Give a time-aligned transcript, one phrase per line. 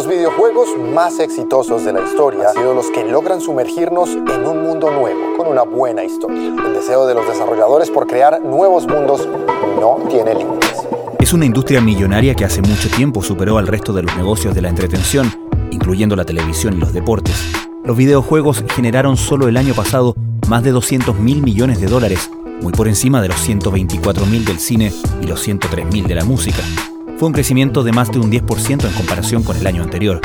[0.00, 4.62] Los videojuegos más exitosos de la historia han sido los que logran sumergirnos en un
[4.62, 6.54] mundo nuevo, con una buena historia.
[6.56, 9.28] El deseo de los desarrolladores por crear nuevos mundos
[9.78, 10.88] no tiene límites.
[11.18, 14.62] Es una industria millonaria que hace mucho tiempo superó al resto de los negocios de
[14.62, 15.30] la entretención,
[15.70, 17.36] incluyendo la televisión y los deportes.
[17.84, 20.14] Los videojuegos generaron solo el año pasado
[20.48, 22.30] más de 200 mil millones de dólares,
[22.62, 26.24] muy por encima de los 124 mil del cine y los 103 mil de la
[26.24, 26.62] música
[27.20, 30.22] fue un crecimiento de más de un 10% en comparación con el año anterior.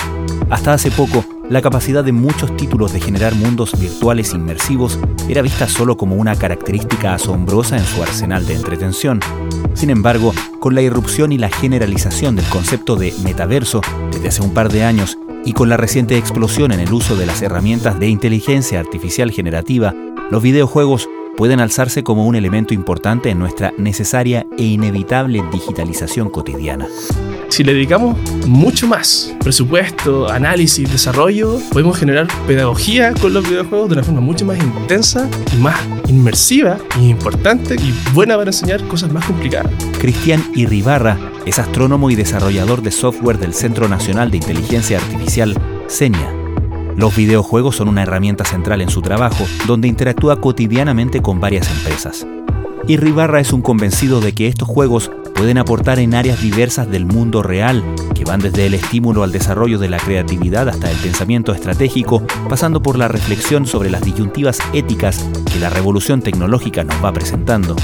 [0.50, 5.68] Hasta hace poco, la capacidad de muchos títulos de generar mundos virtuales inmersivos era vista
[5.68, 9.20] solo como una característica asombrosa en su arsenal de entretención.
[9.74, 13.82] Sin embargo, con la irrupción y la generalización del concepto de metaverso
[14.14, 17.26] desde hace un par de años y con la reciente explosión en el uso de
[17.26, 19.94] las herramientas de inteligencia artificial generativa,
[20.32, 26.88] los videojuegos pueden alzarse como un elemento importante en nuestra necesaria e inevitable digitalización cotidiana.
[27.50, 28.18] Si le dedicamos
[28.48, 34.46] mucho más presupuesto, análisis, desarrollo, podemos generar pedagogía con los videojuegos de una forma mucho
[34.46, 39.72] más intensa y más inmersiva y importante y buena para enseñar cosas más complicadas.
[40.00, 45.56] Cristian Irribarra es astrónomo y desarrollador de software del Centro Nacional de Inteligencia Artificial,
[45.88, 46.35] CENIA
[46.98, 52.26] los videojuegos son una herramienta central en su trabajo, donde interactúa cotidianamente con varias empresas.
[52.88, 57.06] Y Ribarra es un convencido de que estos juegos pueden aportar en áreas diversas del
[57.06, 61.52] mundo real, que van desde el estímulo al desarrollo de la creatividad hasta el pensamiento
[61.52, 67.12] estratégico, pasando por la reflexión sobre las disyuntivas éticas que la revolución tecnológica nos va
[67.12, 67.76] presentando.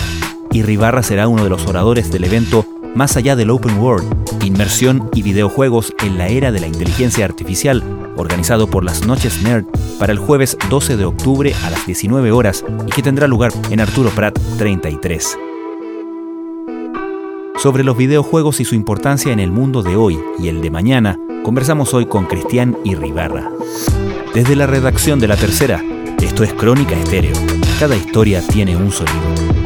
[0.51, 4.05] Y Ribarra será uno de los oradores del evento Más allá del Open World,
[4.43, 7.81] inmersión y videojuegos en la era de la inteligencia artificial,
[8.21, 9.65] organizado por las Noches Nerd
[9.99, 13.79] para el jueves 12 de octubre a las 19 horas y que tendrá lugar en
[13.81, 15.37] Arturo Prat 33.
[17.57, 21.19] Sobre los videojuegos y su importancia en el mundo de hoy y el de mañana,
[21.43, 23.51] conversamos hoy con Cristian Irribarra.
[24.33, 25.83] Desde la redacción de La Tercera,
[26.21, 27.35] esto es Crónica Estéreo.
[27.79, 29.19] Cada historia tiene un sonido.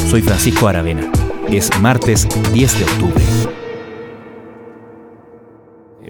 [0.10, 1.10] Soy Francisco Aravena.
[1.50, 3.55] Es martes 10 de octubre.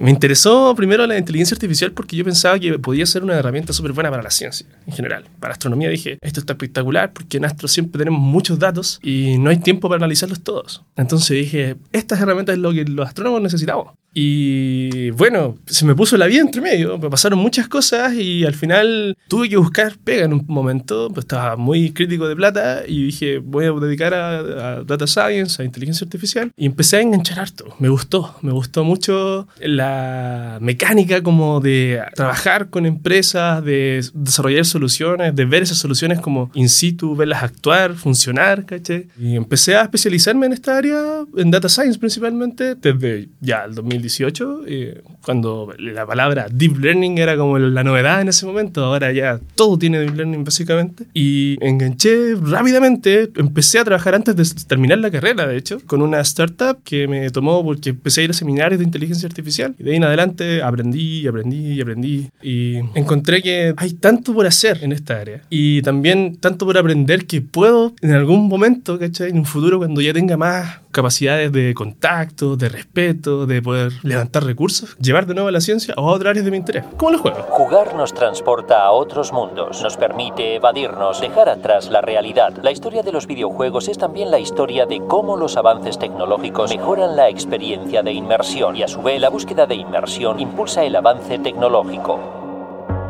[0.05, 3.91] Me interesó primero la inteligencia artificial porque yo pensaba que podía ser una herramienta súper
[3.91, 5.25] buena para la ciencia en general.
[5.39, 9.49] Para astronomía dije, esto está espectacular porque en astro siempre tenemos muchos datos y no
[9.49, 10.83] hay tiempo para analizarlos todos.
[10.95, 13.94] Entonces dije, estas herramientas es lo que los astrónomos necesitamos.
[14.17, 18.53] Y bueno, se me puso la vida entre medio, me pasaron muchas cosas y al
[18.53, 23.07] final tuve que buscar pega en un momento, pues estaba muy crítico de plata y
[23.07, 27.75] dije, voy a dedicar a, data science, a inteligencia artificial y empecé a enganchar harto.
[27.79, 35.35] Me gustó, me gustó mucho la mecánica como de trabajar con empresas, de desarrollar soluciones,
[35.35, 39.09] de ver esas soluciones como in situ, verlas actuar, funcionar, ¿caché?
[39.19, 43.75] Y empecé a especializarme en esta área, en data science principalmente, desde ya el
[44.07, 49.11] 2010 eh, cuando la palabra deep learning era como la novedad en ese momento, ahora
[49.11, 51.05] ya todo tiene deep learning básicamente.
[51.13, 56.19] Y enganché rápidamente, empecé a trabajar antes de terminar la carrera, de hecho, con una
[56.21, 59.91] startup que me tomó porque empecé a ir a seminarios de inteligencia artificial y de
[59.91, 65.19] ahí en adelante aprendí, aprendí, aprendí y encontré que hay tanto por hacer en esta
[65.19, 69.29] área y también tanto por aprender que puedo en algún momento, ¿cachai?
[69.29, 74.44] En un futuro cuando ya tenga más capacidades de contacto, de respeto, de poder levantar
[74.44, 77.22] recursos, llevar de nuevo a la ciencia a otras áreas de mi interés, como los
[77.22, 77.44] juegos.
[77.50, 82.53] Jugar nos transporta a otros mundos, nos permite evadirnos, dejar atrás la realidad.
[82.61, 87.16] La historia de los videojuegos es también la historia de cómo los avances tecnológicos mejoran
[87.16, 91.39] la experiencia de inmersión y a su vez la búsqueda de inmersión impulsa el avance
[91.39, 92.44] tecnológico.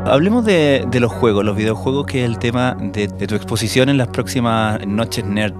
[0.08, 4.06] Hablemos de, los juegos, los videojuegos, que es el tema de, tu exposición en las
[4.08, 5.52] próximas noches nerd.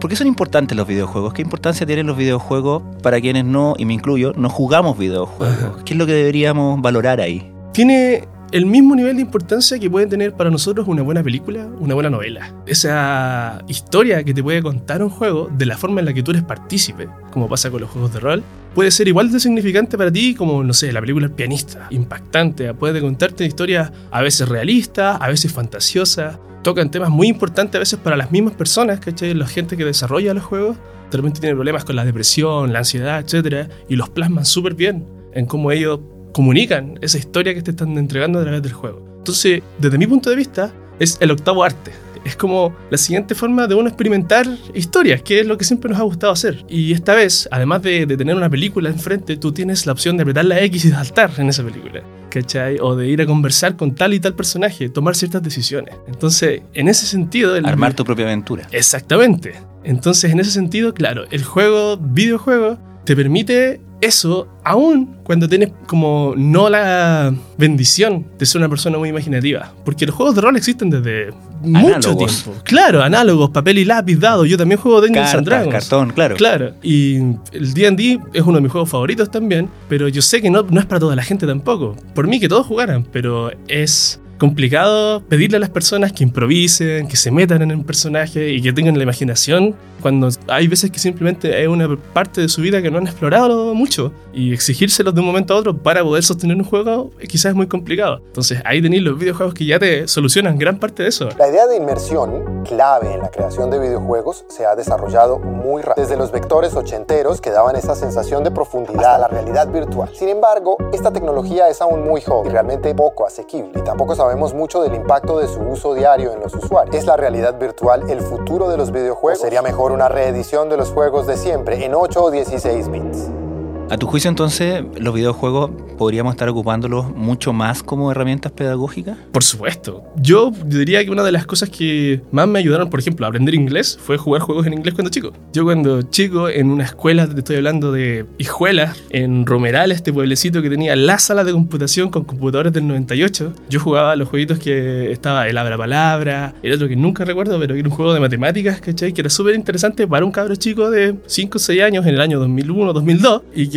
[0.00, 1.32] ¿Por qué son importantes los videojuegos?
[1.32, 5.82] ¿Qué importancia tienen los videojuegos para quienes no, y me incluyo, no jugamos videojuegos?
[5.84, 7.50] ¿Qué es lo que deberíamos valorar ahí?
[7.72, 11.94] Tiene el mismo nivel de importancia que puede tener para nosotros una buena película, una
[11.94, 12.54] buena novela.
[12.66, 16.30] Esa historia que te puede contar un juego de la forma en la que tú
[16.30, 18.42] eres partícipe, como pasa con los juegos de rol,
[18.74, 22.72] puede ser igual de significante para ti como, no sé, la película El pianista, impactante,
[22.74, 27.98] puede contarte historias a veces realistas, a veces fantasiosas, tocan temas muy importantes a veces
[27.98, 29.34] para las mismas personas, ¿cachai?
[29.34, 30.76] La gente que desarrolla los juegos
[31.10, 33.70] de repente tiene problemas con la depresión, la ansiedad, etc.
[33.88, 36.00] Y los plasman súper bien en cómo ellos
[36.36, 39.02] comunican esa historia que te están entregando a través del juego.
[39.16, 41.92] Entonces, desde mi punto de vista, es el octavo arte.
[42.26, 45.98] Es como la siguiente forma de uno experimentar historias, que es lo que siempre nos
[45.98, 46.66] ha gustado hacer.
[46.68, 50.44] Y esta vez, además de, tener una película enfrente, tú tienes la opción de apretar
[50.44, 52.02] la X y saltar en esa película.
[52.28, 52.76] ¿Cachai?
[52.82, 55.94] O de ir a conversar con tal y tal personaje, tomar ciertas decisiones.
[56.06, 57.54] Entonces, en ese sentido...
[57.64, 58.68] Armar tu propia aventura.
[58.72, 59.54] Exactamente.
[59.84, 66.34] Entonces, en ese sentido, claro, el juego, videojuego, te permite eso, aún cuando tienes como
[66.36, 69.72] no la bendición de ser una persona muy imaginativa.
[69.84, 71.30] Porque los juegos de rol existen desde
[71.62, 72.42] mucho Análogos.
[72.44, 72.60] tiempo.
[72.64, 74.48] Claro, análogos, papel y lápiz, dados.
[74.48, 75.72] Yo también juego Dungeons and Cartas, Dragons.
[75.72, 76.36] cartón, claro.
[76.36, 77.16] Claro, y
[77.52, 80.80] el D&D es uno de mis juegos favoritos también, pero yo sé que no, no
[80.80, 81.96] es para toda la gente tampoco.
[82.14, 87.16] Por mí que todos jugaran, pero es complicado pedirle a las personas que improvisen, que
[87.16, 89.74] se metan en el personaje y que tengan la imaginación
[90.06, 93.74] cuando hay veces que simplemente es una parte de su vida que no han explorado
[93.74, 97.46] mucho y exigírselos de un momento a otro para poder sostener un juego eh, quizás
[97.46, 98.20] es muy complicado.
[98.24, 101.28] Entonces ahí tenéis los videojuegos que ya te solucionan gran parte de eso.
[101.36, 106.06] La idea de inmersión, clave en la creación de videojuegos, se ha desarrollado muy rápido.
[106.06, 110.08] Desde los vectores ochenteros que daban esa sensación de profundidad a la realidad virtual.
[110.14, 113.72] Sin embargo, esta tecnología es aún muy joven y realmente poco asequible.
[113.74, 116.94] Y tampoco sabemos mucho del impacto de su uso diario en los usuarios.
[116.94, 119.40] ¿Es la realidad virtual el futuro de los videojuegos?
[119.40, 123.45] ¿O sería mejor una reedición de los juegos de siempre en 8 o 16 bits?
[123.88, 129.16] A tu juicio, entonces, los videojuegos podríamos estar ocupándolos mucho más como herramientas pedagógicas?
[129.30, 130.02] Por supuesto.
[130.16, 133.54] Yo diría que una de las cosas que más me ayudaron, por ejemplo, a aprender
[133.54, 135.32] inglés fue jugar juegos en inglés cuando chico.
[135.52, 140.62] Yo cuando chico, en una escuela, te estoy hablando de Hijuelas, en Romeral, este pueblecito
[140.62, 145.12] que tenía la sala de computación con computadores del 98, yo jugaba los jueguitos que
[145.12, 148.80] estaba el Abra Palabra, el otro que nunca recuerdo, pero era un juego de matemáticas,
[148.80, 149.12] ¿cachai?
[149.12, 152.20] Que era súper interesante para un cabro chico de 5 o 6 años en el
[152.20, 153.75] año 2001, 2002, y que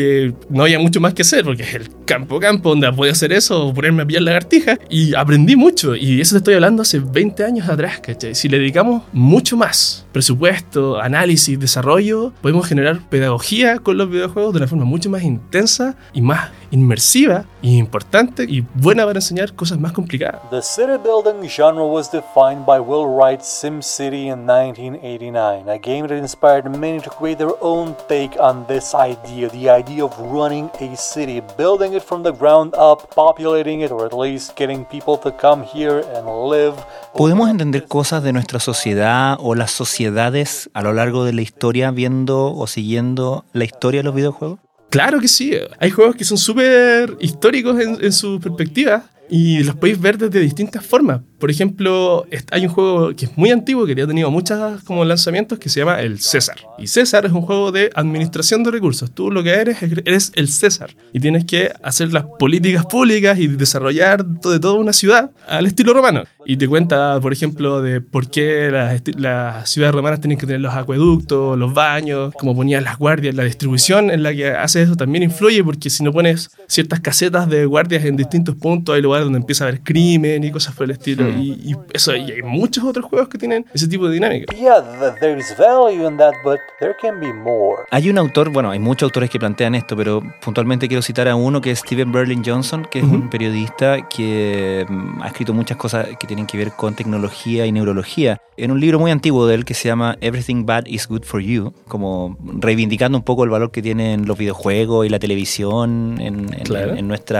[0.49, 3.67] no había mucho más que hacer, porque es el campo campo donde podía hacer eso
[3.67, 7.43] o ponerme a pillar lagartijas, y aprendí mucho, y eso te estoy hablando hace 20
[7.43, 8.33] años atrás, ¿cachai?
[8.33, 14.57] Si le dedicamos mucho más presupuesto, análisis, desarrollo, podemos generar pedagogía con los videojuegos de
[14.57, 19.79] una forma mucho más intensa y más inmersiva y importante y buena para enseñar cosas
[19.79, 20.41] más complicadas.
[20.49, 26.17] The city building genre was defined by Will Wright's SimCity in 1989, a game that
[26.17, 30.95] inspired many to create their own take on this idea the idea of running a
[30.95, 35.35] city, building it from the ground up, populating it, or at least getting people to
[35.37, 36.73] come here and live.
[37.15, 41.91] ¿Podemos entender cosas de nuestra sociedad o las sociedades a lo largo de la historia
[41.91, 44.59] viendo o siguiendo la historia de los videojuegos?
[44.89, 45.53] Claro que sí.
[45.79, 50.39] Hay juegos que son súper históricos en, en su perspectiva y los podéis ver desde
[50.39, 51.21] distintas formas.
[51.39, 55.57] Por ejemplo, hay un juego que es muy antiguo, que ya tenido muchos como lanzamientos,
[55.57, 56.57] que se llama el César.
[56.77, 59.11] Y César es un juego de administración de recursos.
[59.11, 60.95] Tú lo que eres, eres el César.
[61.13, 65.93] Y tienes que hacer las políticas públicas y desarrollar de toda una ciudad al estilo
[65.93, 66.23] romano.
[66.45, 68.71] Y te cuenta, por ejemplo, de por qué
[69.17, 73.43] las, ciudades romanas tienen que tener los acueductos, los baños, cómo ponían las guardias, la
[73.43, 77.65] distribución en la que hace eso también influye, porque si no pones ciertas casetas de
[77.65, 80.91] guardias en distintos puntos, hay lugares donde empieza a haber crimen y cosas por el
[80.91, 81.28] estilo.
[81.37, 84.55] Y, y eso, y hay muchos otros juegos que tienen ese tipo de dinámica.
[84.55, 87.83] Yeah, th- there is value in that, but there can be more.
[87.91, 91.35] Hay un autor, bueno, hay muchos autores que plantean esto, pero puntualmente quiero citar a
[91.35, 95.77] uno que es Stephen Berlin Johnson, que es un periodista que mm, ha escrito muchas
[95.77, 98.41] cosas que tienen que ver con tecnología y neurología.
[98.57, 101.41] En un libro muy antiguo de él que se llama Everything Bad is Good for
[101.41, 106.53] You, como reivindicando un poco el valor que tienen los videojuegos y la televisión en,
[106.53, 106.95] en- Claro.
[106.95, 107.39] en nuestro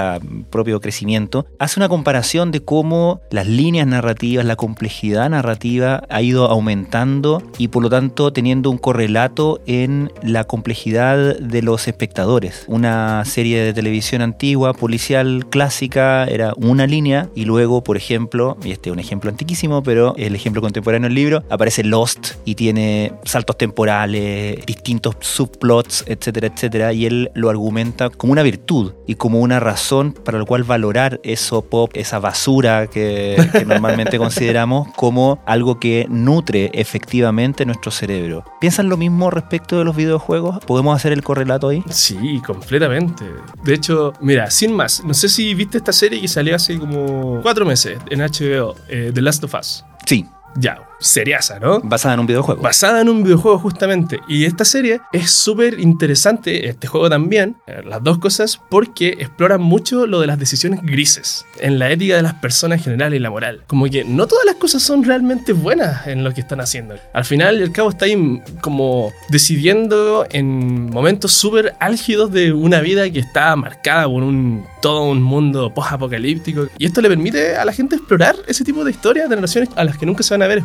[0.49, 6.49] propio crecimiento, hace una comparación de cómo las líneas narrativas, la complejidad narrativa ha ido
[6.49, 12.65] aumentando y por lo tanto teniendo un correlato en la complejidad de los espectadores.
[12.67, 18.71] Una serie de televisión antigua, policial, clásica, era una línea y luego, por ejemplo, y
[18.71, 23.13] este es un ejemplo antiquísimo, pero el ejemplo contemporáneo del libro, aparece Lost y tiene
[23.23, 29.39] saltos temporales, distintos subplots, etcétera, etcétera, y él lo argumenta como una virtud y como
[29.39, 35.39] una razón para la cual valorar eso pop, esa basura que, que normalmente consideramos como
[35.45, 38.43] algo que nutre efectivamente nuestro cerebro.
[38.59, 40.59] ¿Piensan lo mismo respecto de los videojuegos?
[40.65, 41.83] ¿Podemos hacer el correlato ahí?
[41.89, 43.25] Sí, completamente.
[43.63, 47.41] De hecho, mira, sin más, no sé si viste esta serie que salió hace como
[47.41, 49.85] cuatro meses en HBO, eh, The Last of Us.
[50.05, 51.79] Sí, Ya, seriasa, ¿no?
[51.81, 52.61] basada en un videojuego.
[52.61, 54.19] Basada en un videojuego justamente.
[54.27, 59.61] Y esta serie es súper interesante, este juego también, eh, las dos cosas, porque exploran
[59.61, 63.19] mucho lo de las decisiones grises, en la ética de las personas en general y
[63.19, 63.63] la moral.
[63.67, 66.95] Como que no todas las cosas son realmente buenas en lo que están haciendo.
[67.13, 73.09] Al final al cabo está ahí como decidiendo en momentos súper álgidos de una vida
[73.09, 76.67] que está marcada por un todo un mundo post-apocalíptico.
[76.77, 79.83] Y esto le permite a la gente explorar ese tipo de historias de narraciones a
[79.83, 80.59] las que nunca se van a ver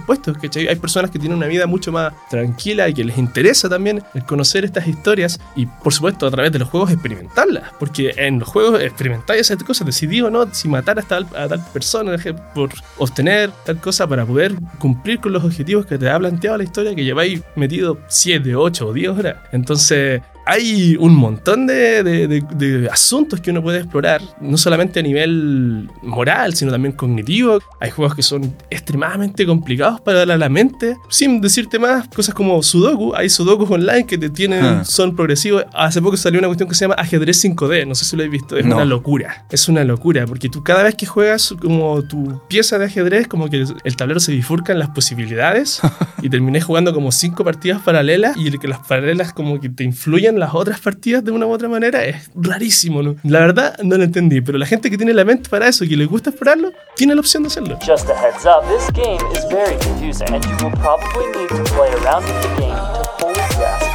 [0.68, 4.24] Hay personas que tienen una vida mucho más tranquila y que les interesa también el
[4.24, 7.72] conocer estas historias y, por supuesto, a través de los juegos experimentarlas.
[7.78, 11.48] Porque en los juegos experimentáis esas cosas, decidí o no si matar a tal, a
[11.48, 12.16] tal persona
[12.54, 16.64] por obtener tal cosa para poder cumplir con los objetivos que te ha planteado la
[16.64, 19.36] historia que lleváis metido 7, 8 o 10 horas.
[19.52, 22.40] Entonces, hay un montón de, de- de-
[22.80, 27.58] de asuntos que uno puede explorar, no solamente a nivel moral, sino también cognitivo.
[27.80, 30.96] Hay juegos que son extremadamente complicados para la, la mente.
[31.08, 33.14] Sin decirte más, cosas como Sudoku.
[33.14, 34.84] Hay Sudokus online que te tienen, Ah.
[34.84, 35.64] son progresivos.
[35.74, 37.86] Hace poco salió una cuestión que se llama ajedrez 5D.
[37.86, 38.56] No sé si lo habéis visto.
[38.56, 38.76] Es No.
[38.76, 39.46] una locura.
[39.50, 40.26] Es una locura.
[40.26, 44.20] Porque tú cada vez que juegas como tu pieza de ajedrez, como que el tablero
[44.20, 45.80] se bifurca en las posibilidades.
[46.22, 48.36] y terminé jugando como cinco partidas paralelas.
[48.36, 51.68] Y que las paralelas como que te influyen las otras partidas de una u otra
[51.68, 52.04] manera.
[52.04, 53.16] Es rarísimo, ¿no?
[53.22, 54.40] La verdad, no lo entendí.
[54.40, 57.14] Pero la gente que tiene la mente para eso y que le gusta explorarlo, tiene
[57.14, 57.78] la opción de hacerlo.
[57.86, 61.64] Just a heads up, this game is very confusing, and you will probably need to
[61.74, 63.93] play around with the game to fully grasp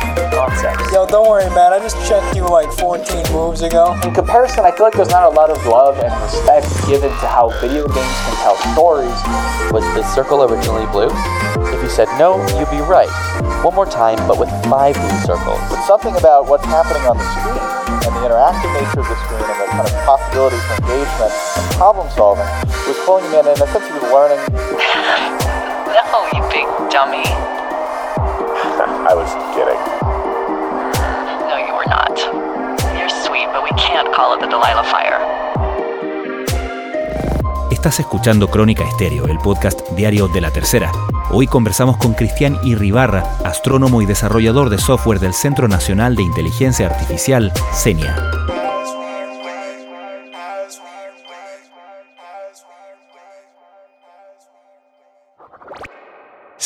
[0.49, 0.91] concepts.
[0.91, 1.73] Yo, don't worry, man.
[1.73, 3.97] I just checked you like 14 moves ago.
[4.03, 7.27] In comparison, I feel like there's not a lot of love and respect given to
[7.27, 9.19] how video games can tell stories.
[9.71, 11.11] Was the circle originally blue?
[11.73, 13.09] If you said no, you'd be right.
[13.63, 15.59] One more time, but with five blue circles.
[15.69, 17.61] But something about what's happening on the screen
[18.09, 21.65] and the interactive nature of the screen and the kind of possibility for engagement and
[21.77, 22.47] problem solving
[22.87, 23.45] was pulling me in.
[23.47, 24.39] And in a sense, you were learning.
[26.09, 27.23] No, you big dummy.
[29.07, 30.28] I was kidding.
[37.71, 40.91] Estás escuchando Crónica Estéreo, el podcast diario de la tercera.
[41.31, 46.87] Hoy conversamos con Cristian Irribarra, astrónomo y desarrollador de software del Centro Nacional de Inteligencia
[46.87, 48.15] Artificial, CENIA.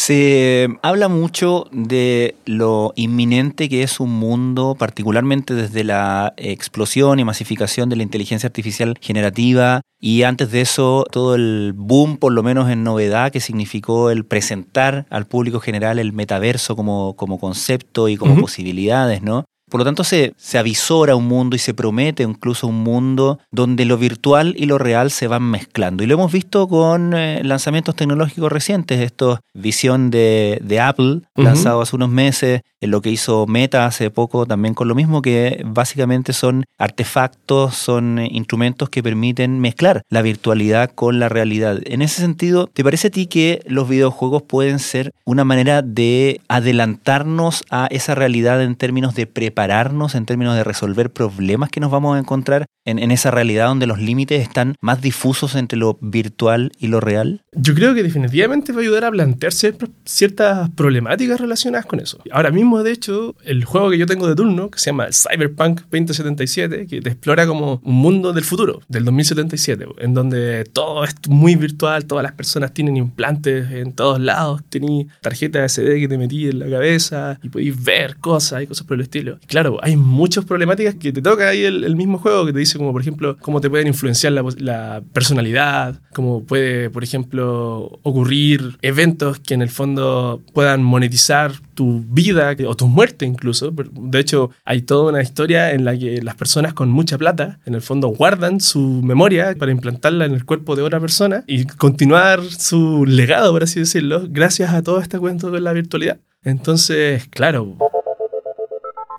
[0.06, 7.24] Se habla mucho de lo inminente que es un mundo, particularmente desde la explosión y
[7.24, 12.44] masificación de la inteligencia artificial generativa y antes de eso todo el boom, por lo
[12.44, 18.10] menos en novedad, que significó el presentar al público general el metaverso como, como concepto
[18.10, 19.46] y como posibilidades, ¿no?
[19.74, 23.86] Por lo tanto, se, se avisora un mundo y se promete incluso un mundo donde
[23.86, 26.04] lo virtual y lo real se van mezclando.
[26.04, 31.42] Y lo hemos visto con eh, lanzamientos tecnológicos recientes, esto visión de, de Apple, Ujú.
[31.42, 35.22] lanzado hace unos meses, en lo que hizo Meta hace poco también con lo mismo,
[35.22, 41.80] que básicamente son artefactos, son eh, instrumentos que permiten mezclar la virtualidad con la realidad.
[41.86, 46.42] En ese sentido, ¿te parece a ti que los videojuegos pueden ser una manera de
[46.50, 49.28] adelantarnos a esa realidad en términos de
[49.64, 53.88] prepararnos, en términos de resolver problemas que nos vamos a encontrar en, esa realidad donde
[53.88, 57.42] los límites están más difusos entre lo virtual y lo real?
[57.54, 62.20] Yo creo que definitivamente va a ayudar a plantearse ciertas problemáticas relacionadas con eso.
[62.32, 65.82] Ahora mismo, de hecho, el juego que yo tengo de turno, que se llama Cyberpunk
[65.84, 71.16] 2077, que te explora como un mundo del futuro, del 2077, en donde todo es
[71.30, 76.18] muy virtual, todas las personas tienen implantes en todos lados, tenéis tarjeta SD que te
[76.18, 79.40] metí en la cabeza y podéis ver cosas y cosas por el estilo.
[79.48, 82.92] Claro, hay muchas problemáticas que te toca ahí el, mismo juego que te dice como,
[82.92, 89.40] por ejemplo, cómo te pueden influenciar la, la personalidad, cómo puede, por ejemplo, ocurrir eventos
[89.40, 93.72] que en el fondo puedan monetizar tu vida o tu muerte incluso.
[93.72, 97.76] De hecho, hay toda una historia en la que las personas con mucha plata, en
[97.76, 102.44] el fondo, guardan su memoria para implantarla en el cuerpo de otra persona y continuar
[102.44, 106.20] su legado, por así decirlo, gracias a todo este cuento de la virtualidad.
[106.44, 107.78] Entonces, claro,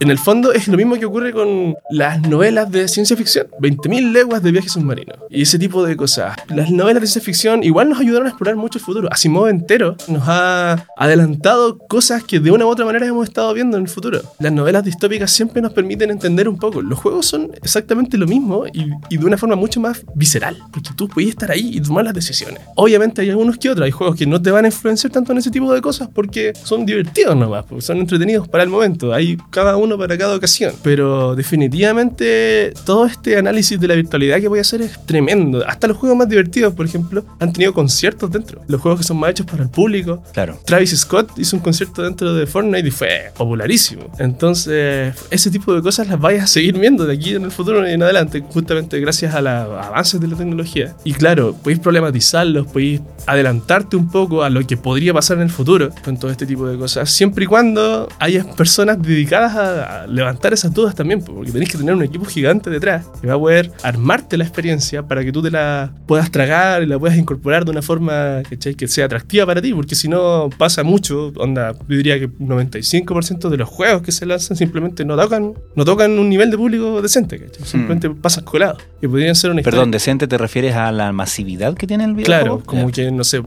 [0.04, 3.46] en el fondo es lo mismo que ocurre con las novelas de ciencia ficción.
[3.58, 5.14] 20.000 leguas de viaje submarino.
[5.30, 6.36] Y ese tipo de cosas.
[6.48, 9.08] Las novelas de ciencia ficción igual nos ayudaron a explorar mucho el futuro.
[9.10, 13.78] Asimov entero nos ha adelantado cosas que de una u otra manera hemos estado viendo
[13.78, 14.20] en el futuro.
[14.38, 16.82] Las novelas distópicas siempre nos permiten entender un poco.
[16.82, 20.58] Los juegos son exactamente lo mismo y, y de una forma mucho más visceral.
[20.70, 22.60] Porque tú puedes estar ahí y tomar las decisiones.
[22.76, 23.86] Obviamente hay algunos que otros.
[23.86, 26.52] Hay juegos que no te van a influenciar tanto en ese tipo de cosas porque
[26.62, 27.64] son divertidos nomás.
[27.64, 29.14] Porque son entretenidos para el momento.
[29.14, 30.74] Hay cada uno para cada ocasión.
[30.82, 35.64] Pero definitivamente todo este análisis de la virtualidad que voy a hacer es tremendo.
[35.66, 38.60] Hasta los juegos más divertidos, por ejemplo, han tenido conciertos dentro.
[38.66, 40.22] Los juegos que son más hechos para el público.
[40.32, 40.58] Claro.
[40.64, 44.10] Travis Scott hizo un concierto dentro de Fortnite y fue popularísimo.
[44.18, 47.88] Entonces, ese tipo de cosas las vais a seguir viendo de aquí en el futuro
[47.88, 50.94] y en adelante, justamente gracias a los avances de la tecnología.
[51.04, 55.50] Y claro, podéis problematizarlos, podéis adelantarte un poco a lo que podría pasar en el
[55.50, 60.06] futuro con todo este tipo de cosas, siempre y cuando haya personas dedicadas a, a
[60.06, 63.38] levantar esas dudas también, porque tenéis que tener un equipo gigante detrás que va a
[63.38, 67.64] poder armarte la experiencia para que tú te la puedas tragar y la puedas incorporar
[67.64, 68.74] de una forma ¿cachai?
[68.74, 73.48] que sea atractiva para ti, porque si no pasa mucho, onda, yo diría que 95%
[73.48, 77.02] de los juegos que se lanzan simplemente no tocan, no tocan un nivel de público
[77.02, 77.64] decente, ¿cachai?
[77.64, 78.78] simplemente pasan colado.
[79.00, 79.78] que podrían ser una historia.
[79.78, 82.44] Perdón, decente te refieres a la masividad que tiene el videojuego.
[82.44, 83.42] Claro, como que, no sé,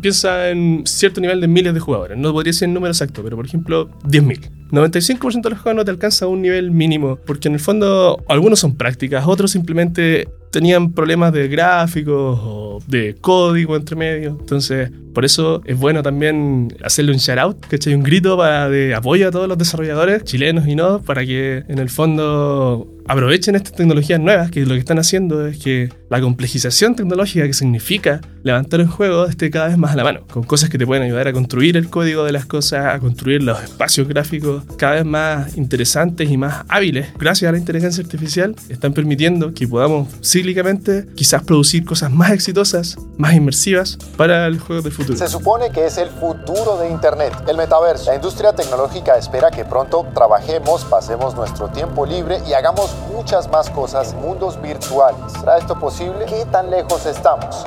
[0.00, 2.18] piensa en cierto nivel de miles de jugadores.
[2.18, 4.61] No podría ser el número exacto, pero por ejemplo, 10.000.
[4.72, 8.24] 95% de los juegos no te alcanza a un nivel mínimo, porque en el fondo
[8.28, 14.36] algunos son prácticas, otros simplemente tenían problemas de gráficos o de código entre medio.
[14.38, 17.94] Entonces, por eso es bueno también hacerle un shout out, ¿cachai?
[17.94, 21.78] Un grito para, de apoyo a todos los desarrolladores, chilenos y no, para que en
[21.78, 26.94] el fondo aprovechen estas tecnologías nuevas, que lo que están haciendo es que la complejización
[26.94, 30.70] tecnológica que significa levantar un juego esté cada vez más a la mano, con cosas
[30.70, 34.08] que te pueden ayudar a construir el código de las cosas, a construir los espacios
[34.08, 37.08] gráficos cada vez más interesantes y más hábiles.
[37.18, 40.08] Gracias a la inteligencia artificial están permitiendo que podamos
[40.42, 45.16] cíclicamente quizás producir cosas más exitosas, más inmersivas para el juego del futuro.
[45.16, 48.10] Se supone que es el futuro de Internet, el metaverso.
[48.10, 53.70] La industria tecnológica espera que pronto trabajemos, pasemos nuestro tiempo libre y hagamos muchas más
[53.70, 55.20] cosas en mundos virtuales.
[55.38, 56.26] ¿Será esto posible?
[56.26, 57.64] ¿Qué tan lejos estamos?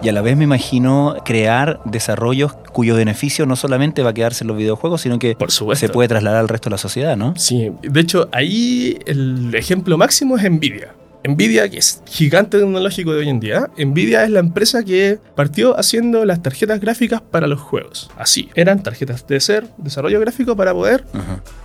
[0.00, 4.44] Y a la vez me imagino crear desarrollos cuyo beneficio no solamente va a quedarse
[4.44, 7.34] en los videojuegos, sino que Por se puede trasladar al resto de la sociedad, ¿no?
[7.36, 10.94] Sí, de hecho, ahí el ejemplo máximo es Nvidia.
[11.24, 15.78] Nvidia, que es gigante tecnológico de hoy en día, Nvidia es la empresa que partió
[15.78, 18.10] haciendo las tarjetas gráficas para los juegos.
[18.18, 21.04] Así, eran tarjetas de ser, desarrollo gráfico para poder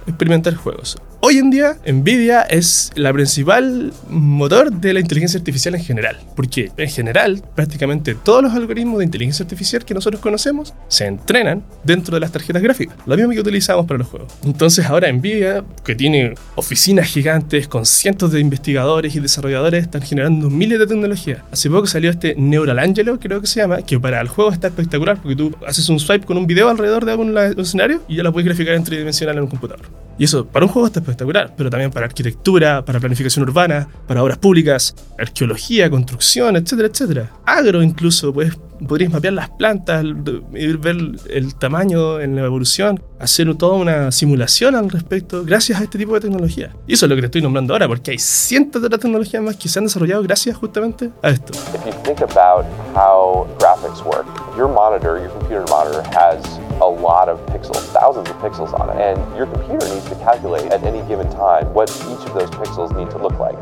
[0.05, 0.97] experimentar juegos.
[1.19, 6.19] Hoy en día, Nvidia es la principal motor de la inteligencia artificial en general.
[6.35, 11.63] Porque en general, prácticamente todos los algoritmos de inteligencia artificial que nosotros conocemos se entrenan
[11.83, 12.95] dentro de las tarjetas gráficas.
[13.07, 14.31] Lo mismo que utilizamos para los juegos.
[14.45, 20.49] Entonces ahora Nvidia, que tiene oficinas gigantes con cientos de investigadores y desarrolladores, están generando
[20.49, 21.41] miles de tecnologías.
[21.51, 24.67] Hace poco salió este Neural Angelo, creo que se llama, que para el juego está
[24.67, 28.23] espectacular porque tú haces un swipe con un video alrededor de algún escenario y ya
[28.23, 30.06] lo puedes graficar en tridimensional en un computador.
[30.17, 34.23] Y eso para un juego está espectacular, pero también para arquitectura, para planificación urbana, para
[34.23, 37.31] obras públicas, arqueología, construcción, etcétera, etcétera.
[37.45, 38.57] Agro incluso, pues
[38.87, 40.97] podrías mapear las plantas, ver
[41.29, 46.13] el tamaño en la evolución, hacer toda una simulación al respecto gracias a este tipo
[46.13, 46.71] de tecnología.
[46.87, 49.41] Y eso es lo que te estoy nombrando ahora, porque hay cientos de otras tecnologías
[49.41, 51.53] más que se han desarrollado gracias justamente a esto.
[51.73, 54.25] If you think about how graphics work,
[54.57, 58.97] your monitor, your computer monitor, has a lot of pixels, thousands of pixels on it,
[59.01, 62.95] and your computer needs to calculate at any given time what each of those pixels
[62.95, 63.57] need to look like.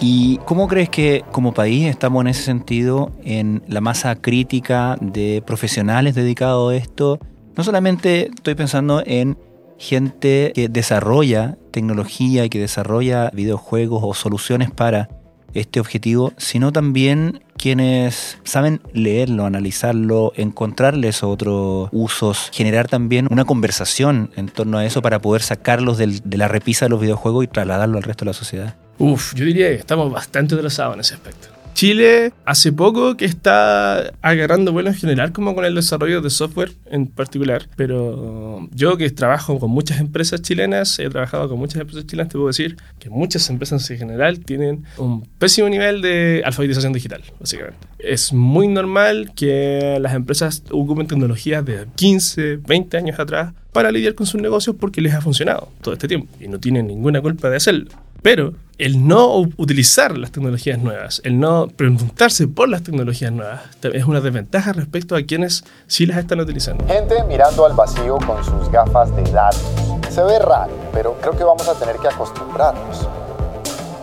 [0.00, 5.44] ¿Y cómo crees que como país estamos en ese sentido en la masa crítica de
[5.46, 7.20] profesionales dedicados a esto?
[7.56, 9.38] No solamente estoy pensando en
[9.78, 15.08] gente que desarrolla tecnología y que desarrolla videojuegos o soluciones para
[15.54, 24.30] este objetivo, sino también quienes saben leerlo, analizarlo, encontrarles otros usos, generar también una conversación
[24.36, 27.48] en torno a eso para poder sacarlos del- de la repisa de los videojuegos y
[27.48, 28.74] trasladarlo al resto de la sociedad.
[28.98, 31.48] Uf, yo diría que estamos bastante atrasados en ese aspecto.
[31.82, 36.70] Chile hace poco que está agarrando vuelo en general como con el desarrollo de software
[36.88, 42.06] en particular, pero yo que trabajo con muchas empresas chilenas, he trabajado con muchas empresas
[42.06, 46.92] chilenas, te puedo decir que muchas empresas en general tienen un pésimo nivel de alfabetización
[46.92, 47.78] digital, básicamente.
[47.98, 54.14] Es muy normal que las empresas ocupen tecnologías de 15, 20 años atrás para lidiar
[54.14, 57.50] con sus negocios porque les ha funcionado todo este tiempo y no tienen ninguna culpa
[57.50, 57.90] de hacerlo.
[58.22, 64.04] Pero el no utilizar las tecnologías nuevas, el no preguntarse por las tecnologías nuevas, es
[64.06, 66.84] una desventaja respecto a quienes sí las están utilizando.
[66.88, 69.62] Gente mirando al vacío con sus gafas de datos.
[70.10, 73.08] Se ve raro, pero creo que vamos a tener que acostumbrarnos.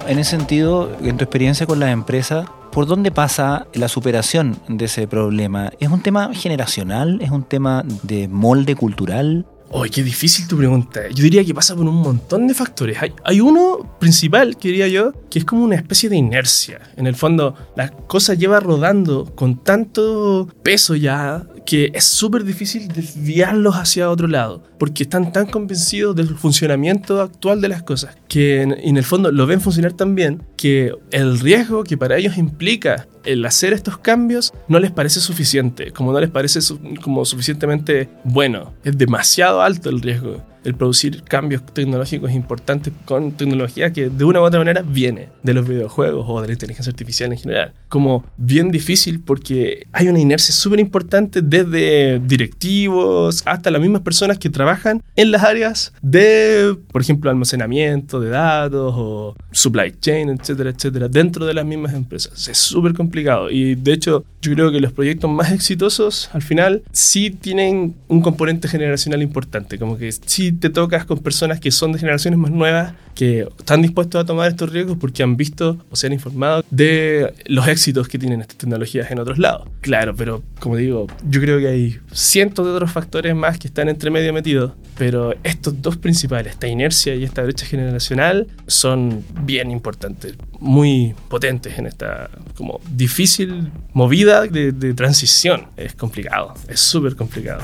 [0.08, 4.86] En ese sentido, en tu experiencia con las empresas, ¿por dónde pasa la superación de
[4.86, 5.72] ese problema?
[5.82, 7.20] ¿Es un tema generacional?
[7.22, 9.46] ¿Es un tema de molde cultural?
[9.72, 11.10] Oye, qué difícil tu pregunta.
[11.10, 12.98] Yo diría que pasa por un montón de factores.
[13.02, 16.80] Hay, hay uno principal, diría yo, que es como una especie de inercia.
[16.98, 22.88] En el fondo, la cosa lleva rodando con tanto peso ya que es súper difícil
[22.88, 28.64] desviarlos hacia otro lado, porque están tan convencidos del funcionamiento actual de las cosas, que
[28.64, 33.08] en, el fondo lo ven funcionar tan bien, que el riesgo que para ellos implica
[33.24, 36.60] el hacer estos cambios no les parece suficiente, como no les parece
[37.04, 38.74] como suficientemente bueno.
[38.84, 44.42] Es demasiado alto el riesgo el producir cambios tecnológicos importantes con tecnología que de una
[44.42, 47.74] u otra manera viene de los videojuegos o de la inteligencia artificial en general.
[47.88, 54.38] Como bien difícil porque hay una inercia súper importante desde directivos hasta las mismas personas
[54.38, 60.72] que trabajan en las áreas de, por ejemplo, almacenamiento de datos o supply chain, etcétera,
[60.72, 62.48] etcétera, dentro de las mismas empresas.
[62.48, 66.84] Es súper complicado y de hecho yo creo que los proyectos más exitosos al final
[66.92, 71.92] sí tienen un componente generacional importante, como que sí te tocas con personas que son
[71.92, 75.96] de generaciones más nuevas, que están dispuestos a tomar estos riesgos porque han visto o
[75.96, 79.68] se han informado de los éxitos que tienen estas tecnologías en otros lados.
[79.82, 83.90] Claro, pero como digo, yo creo que hay cientos de otros factores más que están
[83.90, 89.70] entre medio metidos, pero estos dos principales, esta inercia y esta brecha generacional, son bien
[89.72, 95.68] importantes, muy potentes en esta como difícil movida de, de transición.
[95.76, 97.62] Es complicado, es súper complicado.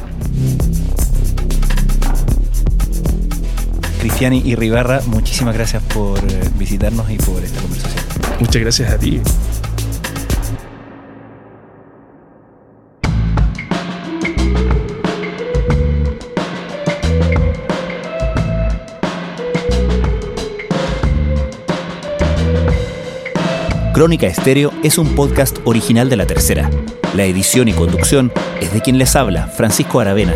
[4.05, 8.05] Cristiani y Ribarra, muchísimas gracias por eh, visitarnos y por esta conversación.
[8.39, 9.19] Muchas gracias a ti.
[23.91, 26.69] Crónica Estéreo es un podcast original de La Tercera.
[27.15, 30.35] La edición y conducción es de quien les habla, Francisco Aravena.